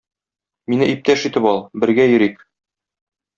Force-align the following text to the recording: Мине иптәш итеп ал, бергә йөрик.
Мине 0.71 0.87
иптәш 0.93 1.25
итеп 1.31 1.47
ал, 1.51 1.61
бергә 1.85 2.09
йөрик. 2.13 2.43